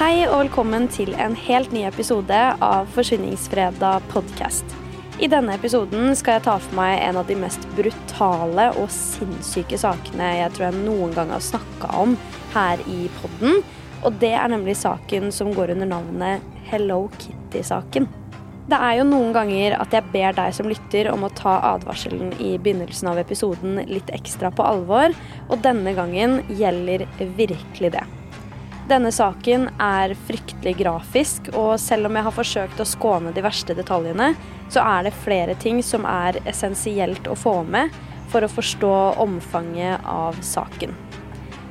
[0.00, 4.64] Hei og velkommen til en helt ny episode av Forsvinningsfredag podkast.
[5.20, 9.76] I denne episoden skal jeg ta for meg en av de mest brutale og sinnssyke
[9.76, 12.14] sakene jeg tror jeg noen gang har snakka om
[12.54, 13.60] her i podden.
[14.00, 18.08] Og det er nemlig saken som går under navnet Hello Kitty-saken.
[18.72, 22.32] Det er jo noen ganger at jeg ber deg som lytter om å ta advarselen
[22.40, 25.12] i begynnelsen av episoden litt ekstra på alvor,
[25.50, 27.04] og denne gangen gjelder
[27.36, 28.06] virkelig det.
[28.90, 33.76] Denne saken er fryktelig grafisk, og selv om jeg har forsøkt å skåne de verste
[33.78, 34.32] detaljene,
[34.66, 37.94] så er det flere ting som er essensielt å få med
[38.32, 38.90] for å forstå
[39.22, 40.96] omfanget av saken.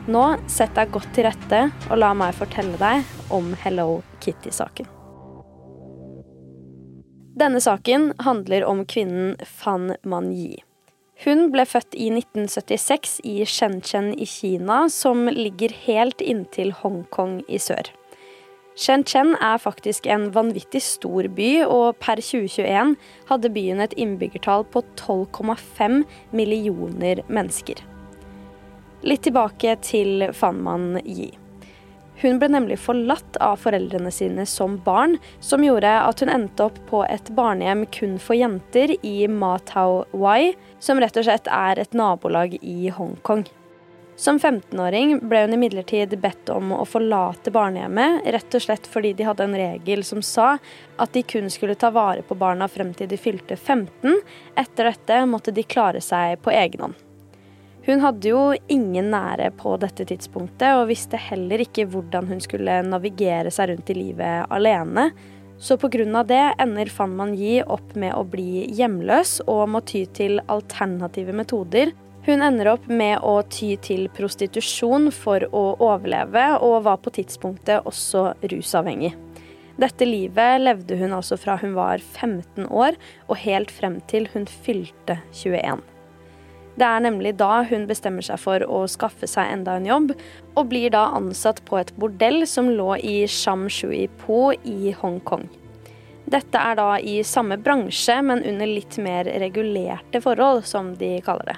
[0.08, 3.03] Nå sett deg godt til rette, og la meg fortelle deg
[3.36, 4.88] om Hello Kitty-saken.
[7.39, 10.69] Denne saken handler om kvinnen Fan Manyi.
[11.20, 17.59] Hun ble født i 1976 i Shenzhen i Kina, som ligger helt inntil Hongkong i
[17.59, 17.89] sør.
[18.80, 22.95] Shenzhen er faktisk en vanvittig stor by, og per 2021
[23.28, 27.83] hadde byen et innbyggertall på 12,5 millioner mennesker.
[29.04, 31.33] Litt tilbake til Fanman Yi.
[32.20, 36.81] Hun ble nemlig forlatt av foreldrene sine som barn, som gjorde at hun endte opp
[36.89, 40.52] på et barnehjem kun for jenter i Matau Wai,
[40.84, 43.48] som rett og slett er et nabolag i Hongkong.
[44.20, 49.23] Som 15-åring ble hun imidlertid bedt om å forlate barnehjemmet, rett og slett fordi de
[49.23, 50.58] hadde en regel som sa
[51.00, 54.20] at de kun skulle ta vare på barna frem til de fylte 15.
[54.59, 57.06] Etter dette måtte de klare seg på egen hånd.
[57.88, 62.81] Hun hadde jo ingen nære på dette tidspunktet, og visste heller ikke hvordan hun skulle
[62.86, 65.09] navigere seg rundt i livet alene.
[65.59, 66.23] Så pga.
[66.23, 71.92] det ender Fan Man-Yi opp med å bli hjemløs og må ty til alternative metoder.
[72.26, 77.87] Hun ender opp med å ty til prostitusjon for å overleve, og var på tidspunktet
[77.87, 79.15] også rusavhengig.
[79.80, 82.99] Dette livet levde hun altså fra hun var 15 år
[83.30, 85.80] og helt frem til hun fylte 21.
[86.80, 90.12] Det er nemlig da hun bestemmer seg for å skaffe seg enda en jobb,
[90.56, 95.50] og blir da ansatt på et bordell som lå i Sham Shui Po i Hongkong.
[96.30, 101.52] Dette er da i samme bransje, men under litt mer regulerte forhold, som de kaller
[101.52, 101.58] det.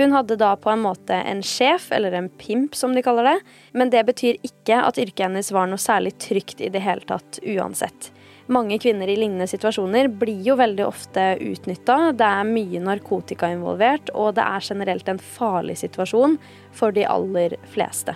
[0.00, 3.36] Hun hadde da på en måte en sjef, eller en pimp som de kaller det,
[3.78, 7.38] men det betyr ikke at yrket hennes var noe særlig trygt i det hele tatt
[7.44, 8.10] uansett
[8.52, 12.12] mange kvinner i lignende situasjoner blir jo veldig ofte utnytta.
[12.14, 16.38] Det er mye narkotika involvert, og det er generelt en farlig situasjon
[16.76, 18.14] for de aller fleste.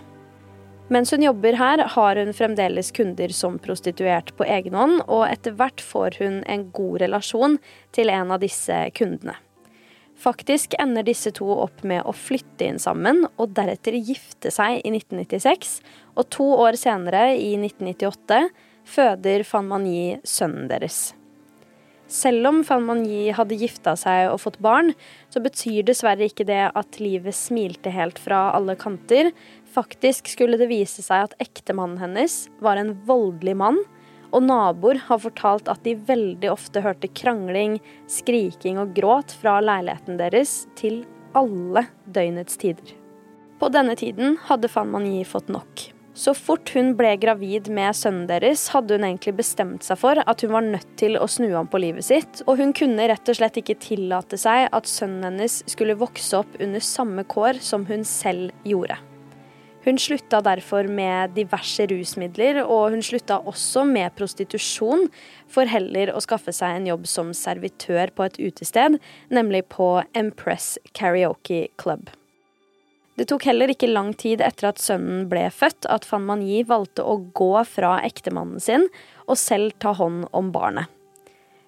[0.90, 5.54] Mens hun jobber her, har hun fremdeles kunder som prostituert på egen hånd, og etter
[5.58, 7.60] hvert får hun en god relasjon
[7.94, 9.36] til en av disse kundene.
[10.20, 14.90] Faktisk ender disse to opp med å flytte inn sammen og deretter gifte seg i
[14.92, 15.78] 1996,
[16.18, 18.42] og to år senere, i 1998,
[18.88, 21.10] føder Fan Manyi sønnen deres.
[22.10, 24.90] Selv om Fan Manyi hadde gifta seg og fått barn,
[25.30, 29.30] så betyr dessverre ikke det at livet smilte helt fra alle kanter.
[29.70, 33.78] Faktisk skulle det vise seg at ektemannen hennes var en voldelig mann,
[34.34, 37.78] og naboer har fortalt at de veldig ofte hørte krangling,
[38.10, 41.04] skriking og gråt fra leiligheten deres til
[41.38, 42.96] alle døgnets tider.
[43.62, 45.90] På denne tiden hadde Fan Manyi fått nok.
[46.14, 50.42] Så fort hun ble gravid med sønnen deres, hadde hun egentlig bestemt seg for at
[50.42, 53.38] hun var nødt til å snu om på livet sitt, og hun kunne rett og
[53.38, 58.02] slett ikke tillate seg at sønnen hennes skulle vokse opp under samme kår som hun
[58.08, 58.98] selv gjorde.
[59.80, 65.06] Hun slutta derfor med diverse rusmidler, og hun slutta også med prostitusjon,
[65.48, 69.00] for heller å skaffe seg en jobb som servitør på et utested,
[69.32, 72.10] nemlig på Empress Karaoke Club.
[73.20, 77.04] Det tok heller ikke lang tid etter at sønnen ble født at Fan Manyi valgte
[77.04, 78.86] å gå fra ektemannen sin
[79.26, 80.88] og selv ta hånd om barnet.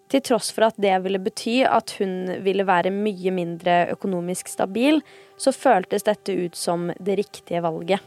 [0.08, 5.02] Til tross for at det ville bety at hun ville være mye mindre økonomisk stabil,
[5.36, 8.00] så føltes dette ut som det riktige valget.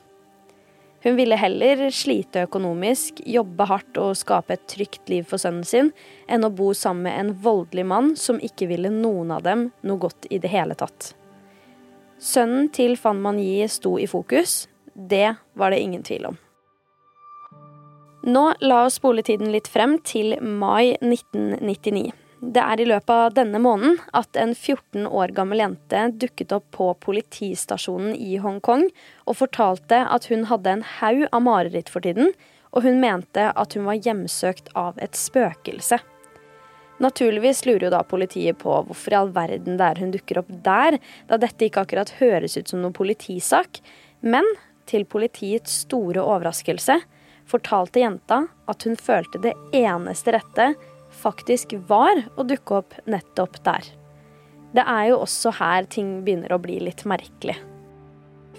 [1.06, 5.94] Hun ville heller slite økonomisk, jobbe hardt og skape et trygt liv for sønnen sin,
[6.26, 10.02] enn å bo sammen med en voldelig mann som ikke ville noen av dem noe
[10.08, 11.14] godt i det hele tatt.
[12.20, 14.66] Sønnen til Fan Manyi sto i fokus.
[14.94, 16.38] Det var det ingen tvil om.
[18.26, 22.14] Nå la oss spole tiden litt frem til mai 1999.
[22.46, 26.66] Det er i løpet av denne måneden at en 14 år gammel jente dukket opp
[26.76, 28.88] på politistasjonen i Hongkong
[29.26, 32.34] og fortalte at hun hadde en haug av mareritt for tiden,
[32.76, 36.02] og hun mente at hun var hjemsøkt av et spøkelse.
[37.04, 40.52] Naturligvis lurer jo da politiet på hvorfor i all verden det er hun dukker opp
[40.64, 40.98] der,
[41.28, 43.82] da dette ikke akkurat høres ut som noen politisak.
[44.24, 44.48] Men
[44.88, 47.02] til politiets store overraskelse
[47.50, 50.72] fortalte jenta at hun følte det eneste rette
[51.16, 53.88] faktisk var å dukke opp nettopp der.
[54.76, 57.56] Det er jo også her ting begynner å bli litt merkelig.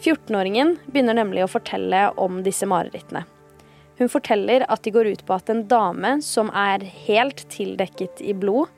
[0.01, 3.25] 14-åringen begynner nemlig å fortelle om disse marerittene.
[3.99, 8.35] Hun forteller at de går ut på at en dame som er helt tildekket i
[8.37, 8.69] blod,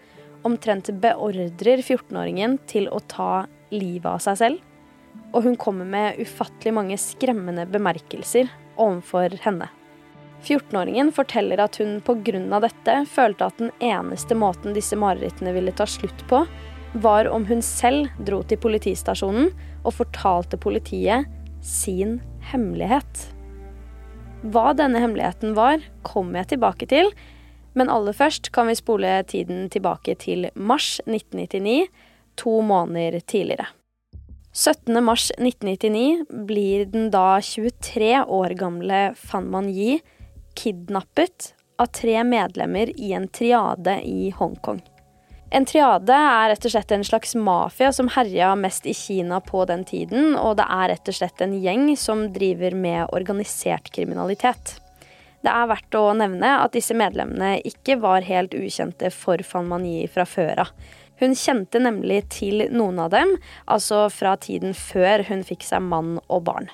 [0.46, 4.62] omtrent beordrer 14-åringen til å ta livet av seg selv.
[5.34, 8.46] Og hun kommer med ufattelig mange skremmende bemerkelser
[8.78, 9.66] overfor henne.
[10.46, 12.60] 14-åringen forteller at hun pga.
[12.62, 16.44] dette følte at den eneste måten disse marerittene ville ta slutt på,
[16.92, 19.50] var om hun selv dro til politistasjonen
[19.82, 21.26] og fortalte politiet
[21.60, 22.20] sin
[22.52, 23.37] hemmelighet.
[24.46, 27.10] Hva denne hemmeligheten var, kommer jeg tilbake til,
[27.74, 31.88] men aller først kan vi spole tiden tilbake til mars 1999,
[32.38, 33.66] to måneder tidligere.
[34.54, 34.94] 17.
[35.04, 39.98] mars 1999 blir den da 23 år gamle Fan Man Yi
[40.58, 44.80] kidnappet av tre medlemmer i en triade i Hongkong.
[45.50, 49.62] En triade er rett og slett en slags mafia som herja mest i Kina på
[49.70, 54.74] den tiden, og det er rett og slett en gjeng som driver med organisert kriminalitet.
[55.40, 60.02] Det er verdt å nevne at disse medlemmene ikke var helt ukjente for Fan Mani
[60.12, 60.74] fra før av.
[61.18, 63.32] Hun kjente nemlig til noen av dem,
[63.66, 66.68] altså fra tiden før hun fikk seg mann og barn.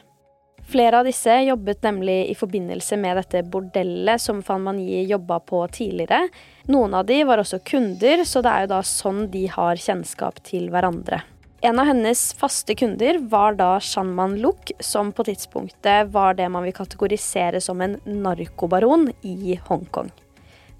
[0.67, 5.61] Flere av disse jobbet nemlig i forbindelse med dette bordellet som Fan Mani jobba på
[5.69, 6.29] tidligere.
[6.73, 10.41] Noen av de var også kunder, så det er jo da sånn de har kjennskap
[10.49, 11.21] til hverandre.
[11.65, 16.67] En av hennes faste kunder var da Shanman Luk, som på tidspunktet var det man
[16.67, 20.11] vil kategorisere som en narkobaron i Hongkong.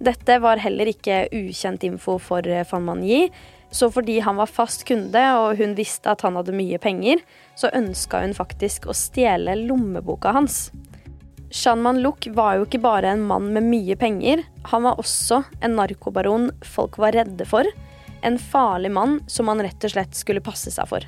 [0.05, 3.29] Dette var heller ikke ukjent info for Fan Mani,
[3.75, 7.23] så fordi han var fast kunde og hun visste at han hadde mye penger,
[7.59, 10.69] så ønska hun faktisk å stjele lommeboka hans.
[11.55, 15.75] Shanman Luk var jo ikke bare en mann med mye penger, han var også en
[15.79, 17.67] narkobaron folk var redde for.
[18.23, 21.05] En farlig mann som man rett og slett skulle passe seg for.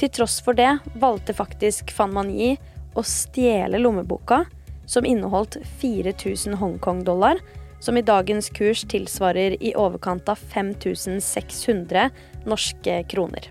[0.00, 0.70] Til tross for det
[1.00, 2.52] valgte faktisk Fan Mani
[2.96, 4.44] å stjele lommeboka,
[4.86, 7.40] som inneholdt 4000 Hongkong-dollar,
[7.82, 12.10] som i dagens kurs tilsvarer i overkant av 5600
[12.46, 13.50] norske kroner.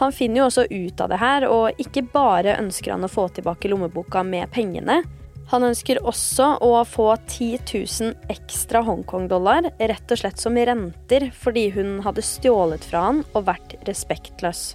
[0.00, 3.28] Han finner jo også ut av det her, og ikke bare ønsker han å få
[3.34, 5.02] tilbake lommeboka med pengene.
[5.52, 11.68] Han ønsker også å få 10 000 ekstra Hongkong-dollar, rett og slett som renter, fordi
[11.74, 14.72] hun hadde stjålet fra han og vært respektløs.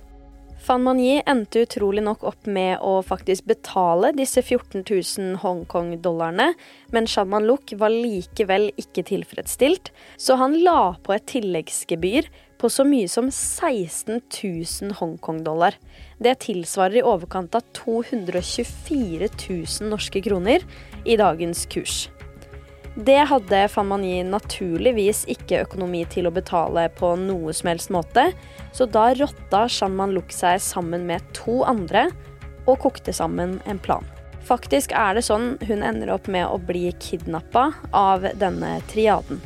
[0.57, 6.49] Fan Manyi endte utrolig nok opp med å faktisk betale disse 14 000 Hongkong-dollarene,
[6.91, 12.27] men Shanman Luk var likevel ikke tilfredsstilt, så han la på et tilleggsgebyr
[12.57, 15.77] på så mye som 16 000 Hongkong-dollar.
[16.17, 20.65] Det tilsvarer i overkant av 224 000 norske kroner
[21.05, 22.07] i dagens kurs.
[22.97, 28.31] Det hadde Fan Mani naturligvis ikke økonomi til å betale på noe som helst måte,
[28.73, 32.07] så da rotta Shanman Luk seg sammen med to andre
[32.65, 34.01] og kokte sammen en plan.
[34.49, 39.45] Faktisk er det sånn hun ender opp med å bli kidnappa av denne triaden.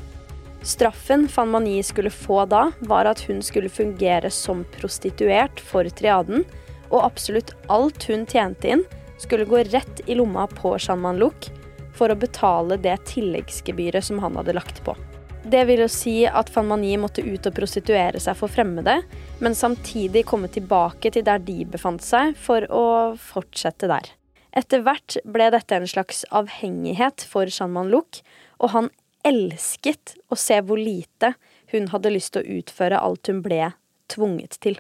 [0.63, 6.47] Straffen Fan Mani skulle få da, var at hun skulle fungere som prostituert for triaden,
[6.87, 8.87] og absolutt alt hun tjente inn,
[9.19, 11.51] skulle gå rett i lomma på Shanman Luk,
[11.97, 14.95] for å betale det tilleggsgebyret som han hadde lagt på.
[15.43, 18.99] Det vil jo si at Fan Mani måtte ut og prostituere seg for fremmede,
[19.41, 22.85] men samtidig komme tilbake til der de befant seg, for å
[23.17, 24.11] fortsette der.
[24.53, 28.21] Etter hvert ble dette en slags avhengighet for Shanman Luk,
[28.61, 28.91] og han
[29.25, 31.33] elsket å se hvor lite
[31.71, 33.71] hun hadde lyst til å utføre alt hun ble
[34.11, 34.77] tvunget til.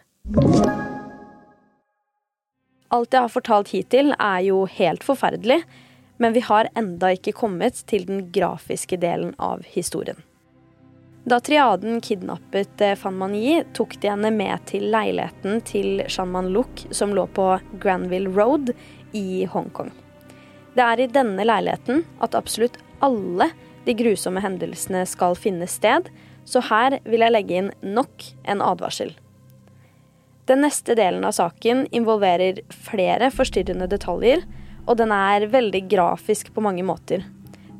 [2.91, 5.61] Alt jeg har fortalt hittil, er jo helt forferdelig,
[6.21, 10.19] men vi har enda ikke kommet til den grafiske delen av historien.
[11.25, 16.85] Da triaden kidnappet eh, Fan Manyi, tok de henne med til leiligheten til Shanman Luk,
[16.93, 17.47] som lå på
[17.81, 18.69] Granville Road
[19.17, 19.89] i Hongkong.
[20.77, 23.49] Det er i denne leiligheten at absolutt alle
[23.89, 26.05] de grusomme hendelsene skal finne sted,
[26.45, 29.15] så her vil jeg legge inn nok en advarsel.
[30.45, 34.45] Den neste delen av saken involverer flere forstyrrende detaljer,
[34.87, 37.25] og den er veldig grafisk på mange måter.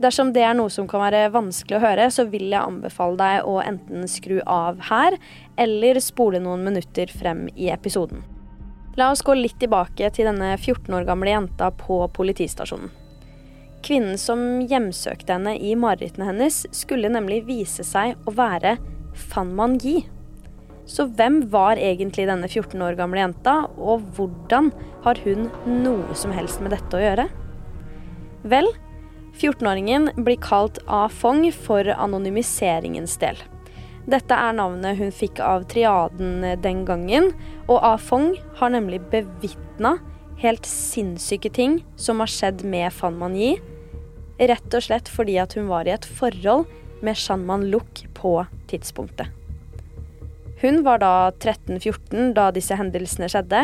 [0.01, 3.49] Dersom det er noe som kan være vanskelig å høre, så vil jeg anbefale deg
[3.49, 5.17] å enten skru av her,
[5.61, 8.23] eller spole noen minutter frem i episoden.
[8.97, 12.89] La oss gå litt tilbake til denne 14 år gamle jenta på politistasjonen.
[13.85, 18.75] Kvinnen som hjemsøkte henne i marerittene hennes, skulle nemlig vise seg å være
[19.31, 20.03] Fan Man Yi.
[20.89, 24.71] Så hvem var egentlig denne 14 år gamle jenta, og hvordan
[25.05, 27.27] har hun noe som helst med dette å gjøre?
[28.51, 28.67] Vel,
[29.37, 33.37] 14-åringen blir kalt A Fong for anonymiseringens del.
[34.09, 37.31] Dette er navnet hun fikk av triaden den gangen,
[37.69, 39.99] og A Fong har nemlig bevitna
[40.41, 43.59] helt sinnssyke ting som har skjedd med Fan Man Yi,
[44.41, 46.65] rett og slett fordi at hun var i et forhold
[47.05, 48.39] med Shan Man Luk på
[48.71, 49.29] tidspunktet.
[50.61, 53.63] Hun var da 13-14 da disse hendelsene skjedde.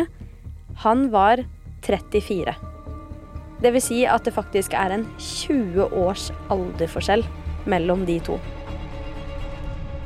[0.82, 1.44] Han var
[1.86, 2.56] 34.
[3.62, 7.26] Det vil si at det faktisk er en 20 års alderforskjell
[7.70, 8.38] mellom de to.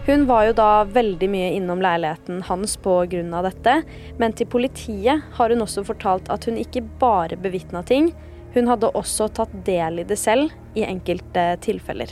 [0.08, 3.42] Hun var jo da veldig mye innom leiligheten hans pga.
[3.46, 3.76] dette,
[4.18, 8.12] men til politiet har hun også fortalt at hun ikke bare bevitna ting,
[8.54, 12.12] hun hadde også tatt del i det selv i enkelte tilfeller.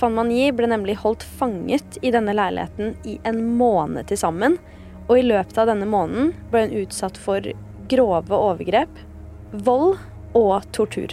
[0.00, 4.56] Fan Mani ble nemlig holdt fanget i denne leiligheten i en måned til sammen,
[5.08, 7.44] og i løpet av denne måneden ble hun utsatt for
[7.90, 9.02] grove overgrep,
[9.66, 9.98] vold
[10.38, 11.12] og tortur.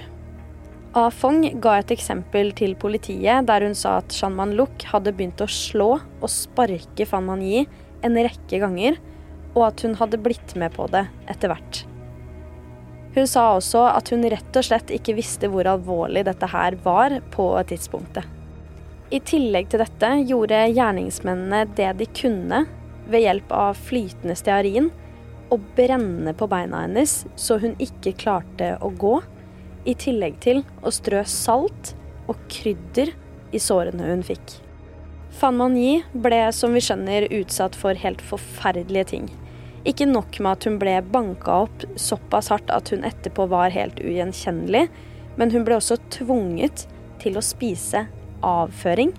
[0.98, 5.14] A Fong ga et eksempel til politiet der hun sa at Shan Man Luk hadde
[5.14, 7.68] begynt å slå og sparke Fan Man Yi
[8.06, 8.98] en rekke ganger,
[9.54, 11.84] og at hun hadde blitt med på det etter hvert.
[13.14, 17.20] Hun sa også at hun rett og slett ikke visste hvor alvorlig dette her var
[17.34, 18.39] på tidspunktet.
[19.10, 22.60] I tillegg til dette gjorde gjerningsmennene det de kunne
[23.10, 24.92] ved hjelp av flytende stearin
[25.50, 29.16] og brenne på beina hennes så hun ikke klarte å gå,
[29.90, 31.96] i tillegg til å strø salt
[32.30, 33.10] og krydder
[33.56, 34.60] i sårene hun fikk.
[35.40, 39.26] Fan Man Yi ble, som vi skjønner, utsatt for helt forferdelige ting.
[39.90, 43.98] Ikke nok med at hun ble banka opp såpass hardt at hun etterpå var helt
[44.04, 44.86] ugjenkjennelig,
[45.40, 46.86] men hun ble også tvunget
[47.24, 48.06] til å spise
[48.46, 49.14] avføring,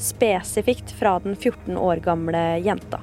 [0.00, 3.00] spesifikt fra den 14 år gamle jenta.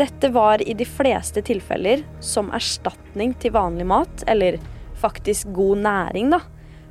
[0.00, 4.56] Dette var i de fleste tilfeller som erstatning til vanlig mat, eller
[5.00, 6.40] faktisk god næring, da.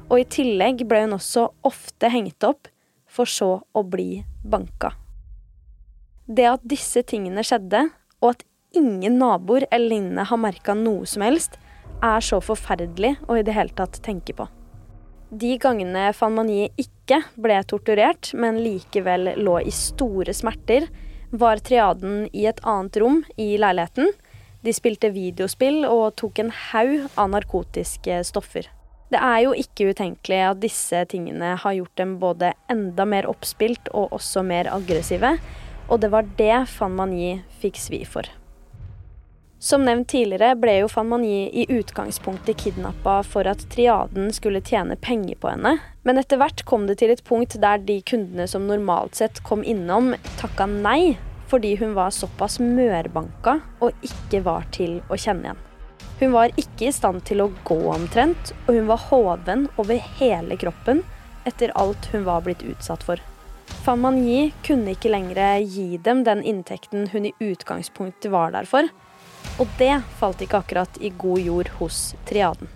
[0.09, 2.69] Og i tillegg ble hun også ofte hengt opp,
[3.09, 4.93] for så å bli banka.
[6.29, 7.87] Det at disse tingene skjedde,
[8.21, 8.45] og at
[8.77, 11.57] ingen naboer eller lignende har merka noe som helst,
[12.05, 14.45] er så forferdelig å i det hele tatt tenke på.
[15.29, 16.98] De gangene Fanmanie ikke
[17.39, 20.87] ble torturert, men likevel lå i store smerter,
[21.29, 24.11] var triaden i et annet rom i leiligheten.
[24.65, 28.67] De spilte videospill og tok en haug av narkotiske stoffer.
[29.09, 33.89] Det er jo ikke utenkelig at disse tingene har gjort dem både enda mer oppspilt
[33.89, 35.37] og også mer aggressive,
[35.89, 38.29] og det var det Fan Mani fikk svi for.
[39.59, 44.95] Som nevnt tidligere ble jo Fan Mani i utgangspunktet kidnappa for at triaden skulle tjene
[44.95, 45.73] penger på henne,
[46.07, 49.65] men etter hvert kom det til et punkt der de kundene som normalt sett kom
[49.67, 51.17] innom, takka nei
[51.51, 55.59] fordi hun var såpass mørbanka og ikke var til å kjenne igjen.
[56.21, 60.55] Hun var ikke i stand til å gå omtrent, og hun var hoven over hele
[60.61, 61.03] kroppen
[61.49, 63.19] etter alt hun var blitt utsatt for.
[63.83, 68.87] Fan Mani kunne ikke lenger gi dem den inntekten hun i utgangspunktet var der for,
[69.59, 72.69] og det falt ikke akkurat i god jord hos triaden.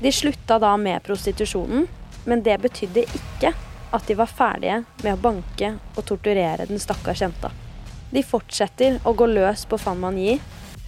[0.00, 1.86] De slutta da med prostitusjonen,
[2.24, 3.52] men det betydde ikke
[3.94, 7.52] at de var ferdige med å banke og torturere den stakkars jenta.
[8.10, 10.38] De fortsetter å gå løs på Fan Man Yi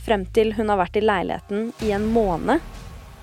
[0.07, 2.63] frem til hun har vært i leiligheten i en måned,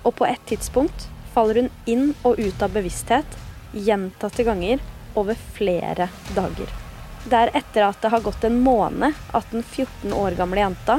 [0.04, 3.38] og på et tidspunkt faller hun inn og ut av bevissthet
[3.72, 4.82] gjentatte ganger
[5.18, 6.83] over flere dager.
[7.24, 10.98] Det er etter at det har gått en måned at den 14 år gamle jenta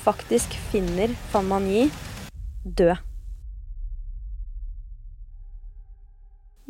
[0.00, 1.68] faktisk finner Fan Man
[2.64, 2.96] død.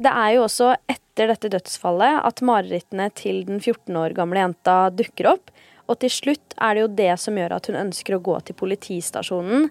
[0.00, 4.76] Det er jo også etter dette dødsfallet at marerittene til den 14 år gamle jenta
[4.90, 5.54] dukker opp,
[5.86, 8.58] og til slutt er det jo det som gjør at hun ønsker å gå til
[8.58, 9.68] politistasjonen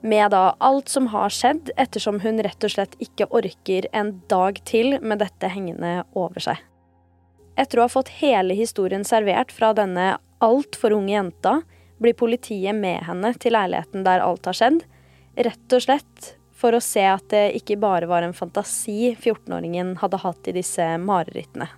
[0.00, 4.62] med da alt som har skjedd, ettersom hun rett og slett ikke orker en dag
[4.68, 6.60] til med dette hengende over seg.
[7.60, 11.58] Etter å ha fått hele historien servert fra denne altfor unge jenta,
[12.00, 14.78] blir politiet med henne til leiligheten der alt har skjedd,
[15.36, 20.20] rett og slett for å se at det ikke bare var en fantasi 14-åringen hadde
[20.24, 21.68] hatt i disse marerittene.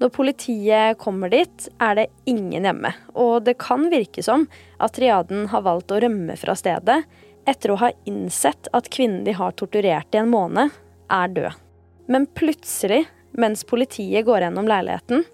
[0.00, 4.48] Når politiet kommer dit, er det ingen hjemme, og det kan virke som
[4.82, 7.02] at triaden har valgt å rømme fra stedet
[7.48, 10.72] etter å ha innsett at kvinnen de har torturert i en måned,
[11.12, 11.60] er død.
[12.08, 13.04] Men plutselig,
[13.34, 15.24] mens politiet går gjennom leiligheten,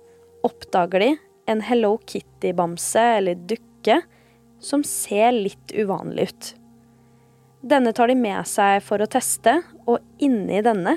[0.47, 1.11] oppdager de
[1.51, 4.01] en Hello Kitty-bamse eller dukke
[4.61, 6.51] som ser litt uvanlig ut.
[7.61, 10.97] Denne tar de med seg for å teste, og inni denne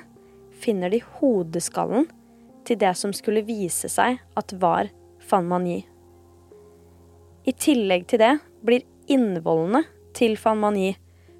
[0.63, 2.07] finner de hodeskallen
[2.63, 4.91] til det som skulle vise seg at var
[5.23, 5.81] Fan Mani.
[7.43, 9.83] I tillegg til det blir innvollene
[10.15, 10.93] til Fan Mani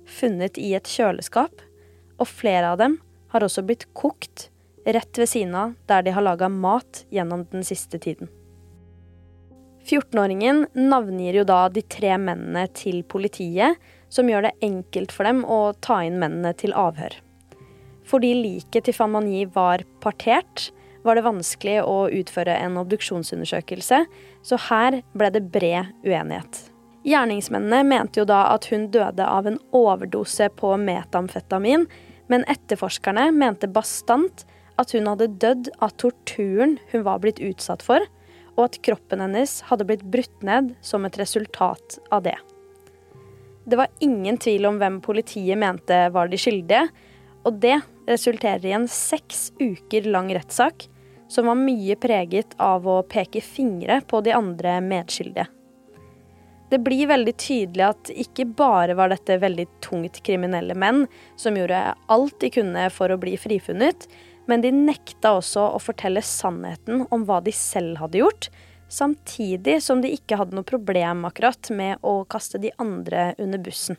[0.10, 1.54] funnet i et kjøleskap,
[2.20, 2.98] og flere av dem
[3.32, 4.50] har også blitt kokt
[4.86, 8.30] rett ved siden av der de har laga mat gjennom den siste tiden.
[9.84, 13.76] 14-åringen navngir jo da de tre mennene til politiet,
[14.10, 17.18] som gjør det enkelt for dem å ta inn mennene til avhør.
[18.08, 20.70] Fordi liket til Famani var partert,
[21.04, 24.06] var det vanskelig å utføre en obduksjonsundersøkelse,
[24.44, 26.62] så her ble det bred uenighet.
[27.04, 31.84] Gjerningsmennene mente jo da at hun døde av en overdose på metamfetamin,
[32.32, 34.46] men etterforskerne mente bastant
[34.82, 38.04] at hun hadde dødd av torturen hun var blitt utsatt for,
[38.58, 42.38] og at kroppen hennes hadde blitt brutt ned som et resultat av det.
[43.66, 46.88] Det var ingen tvil om hvem politiet mente var de skyldige,
[47.44, 47.78] og det
[48.10, 50.88] resulterer i en seks uker lang rettssak
[51.32, 55.48] som var mye preget av å peke fingre på de andre medskyldige.
[56.70, 61.04] Det blir veldig tydelig at ikke bare var dette veldig tungt kriminelle menn
[61.38, 64.08] som gjorde alt de kunne for å bli frifunnet,
[64.50, 68.50] men de nekta også å fortelle sannheten om hva de selv hadde gjort,
[68.94, 73.98] samtidig som de ikke hadde noe problem akkurat med å kaste de andre under bussen.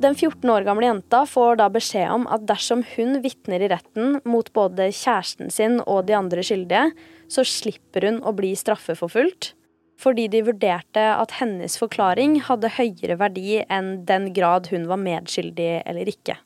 [0.00, 4.16] Den 14 år gamle jenta får da beskjed om at dersom hun vitner i retten
[4.24, 6.94] mot både kjæresten sin og de andre skyldige,
[7.28, 9.52] så slipper hun å bli straffeforfulgt,
[10.00, 15.84] fordi de vurderte at hennes forklaring hadde høyere verdi enn den grad hun var medskyldig
[15.84, 16.38] eller ikke.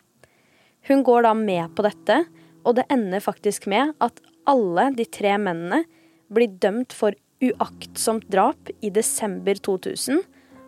[0.91, 2.25] Hun går da med på dette,
[2.67, 4.19] og det ender faktisk med at
[4.51, 5.85] alle de tre mennene
[6.33, 10.23] blir dømt for uaktsomt drap i desember 2000,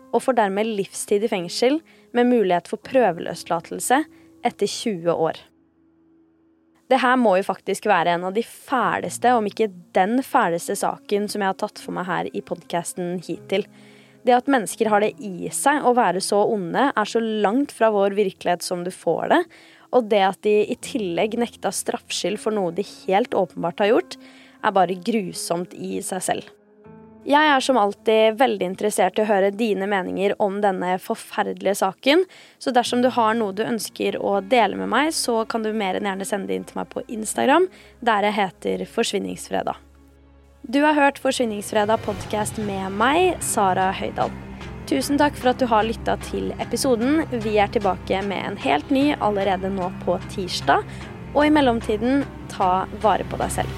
[0.09, 1.79] og får dermed livstid i fengsel
[2.17, 4.01] med mulighet for prøveløslatelse
[4.45, 5.41] etter 20 år.
[6.89, 11.27] Det her må jo faktisk være en av de fæleste, om ikke den fæleste saken
[11.29, 13.67] som jeg har tatt for meg her i podkasten hittil.
[14.25, 17.91] Det at mennesker har det i seg å være så onde, er så langt fra
[17.93, 19.43] vår virkelighet som du får det,
[19.95, 24.17] og det at de i tillegg nekta straffskyld for noe de helt åpenbart har gjort,
[24.63, 26.55] er bare grusomt i seg selv.
[27.29, 32.23] Jeg er som alltid veldig interessert i å høre dine meninger om denne forferdelige saken,
[32.57, 35.99] så dersom du har noe du ønsker å dele med meg, så kan du mer
[35.99, 37.67] enn gjerne sende det inn til meg på Instagram,
[37.99, 39.77] der jeg heter Forsvinningsfredag.
[40.63, 44.48] Du har hørt Forsvinningsfredag podkast med meg, Sara Høydahl.
[44.89, 47.19] Tusen takk for at du har lytta til episoden.
[47.43, 50.81] Vi er tilbake med en helt ny allerede nå på tirsdag.
[51.35, 53.69] Og i mellomtiden, ta vare på deg selv.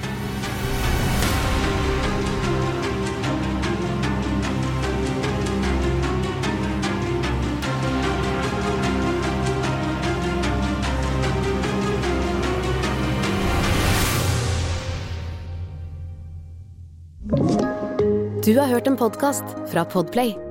[18.42, 20.51] Du har hørt en podkast fra Podplay